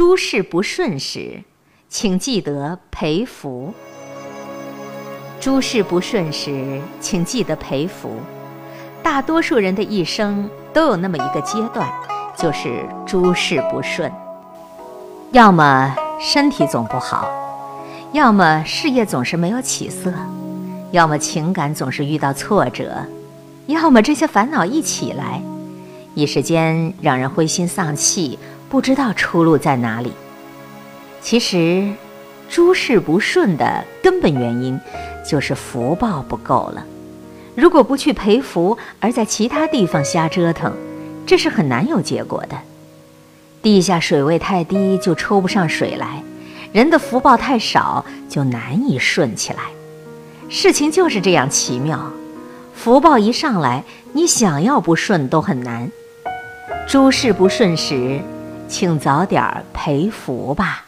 [0.00, 1.42] 诸事不顺时，
[1.90, 3.70] 请记得培福。
[5.38, 8.12] 诸事不顺时，请记得培福。
[9.02, 11.86] 大多数人的一生都有那么一个阶段，
[12.34, 14.10] 就是诸事不顺，
[15.32, 17.28] 要么身体总不好，
[18.12, 20.10] 要么事业总是没有起色，
[20.92, 23.04] 要么情感总是遇到挫折，
[23.66, 25.42] 要么这些烦恼一起来，
[26.14, 28.38] 一时间让人灰心丧气，
[28.70, 30.12] 不知道出路在哪里。
[31.20, 31.92] 其实，
[32.48, 34.80] 诸事不顺的根本原因
[35.28, 36.86] 就是福报不够了。
[37.56, 40.72] 如果不去培福，而在其他地方瞎折腾，
[41.26, 42.56] 这是很难有结果的。
[43.60, 46.22] 地下水位太低，就抽不上水来；
[46.72, 49.64] 人的福报太少，就难以顺起来。
[50.48, 52.10] 事情就是这样奇妙，
[52.74, 55.90] 福报一上来，你想要不顺都很难。
[56.88, 58.20] 诸事不顺时，
[58.70, 60.84] 请早点儿陪福吧。